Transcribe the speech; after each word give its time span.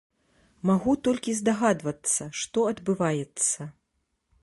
Магу 0.69 0.95
толькі 1.09 1.35
здагадвацца, 1.41 2.23
што 2.43 2.67
адбываецца. 2.73 3.73